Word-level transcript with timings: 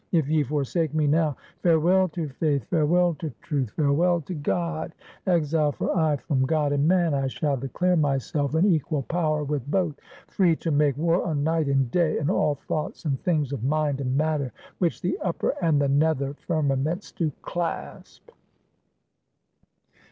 If 0.11 0.27
ye 0.27 0.41
forsake 0.41 0.95
me 0.95 1.05
now, 1.05 1.37
farewell 1.61 2.07
to 2.09 2.27
Faith, 2.27 2.63
farewell 2.71 3.13
to 3.19 3.29
Truth, 3.43 3.69
farewell 3.75 4.19
to 4.21 4.33
God; 4.33 4.93
exiled 5.27 5.75
for 5.75 5.95
aye 5.95 6.17
from 6.17 6.43
God 6.43 6.71
and 6.73 6.87
man, 6.87 7.13
I 7.13 7.27
shall 7.27 7.55
declare 7.55 7.95
myself 7.95 8.55
an 8.55 8.65
equal 8.65 9.03
power 9.03 9.43
with 9.43 9.69
both; 9.69 9.95
free 10.27 10.55
to 10.55 10.71
make 10.71 10.97
war 10.97 11.21
on 11.23 11.43
Night 11.43 11.67
and 11.67 11.91
Day, 11.91 12.17
and 12.17 12.31
all 12.31 12.55
thoughts 12.55 13.05
and 13.05 13.21
things 13.21 13.51
of 13.53 13.63
mind 13.63 14.01
and 14.01 14.17
matter, 14.17 14.51
which 14.79 15.01
the 15.01 15.19
upper 15.21 15.53
and 15.63 15.79
the 15.79 15.87
nether 15.87 16.33
firmaments 16.33 17.11
do 17.11 17.31
clasp! 17.43 18.31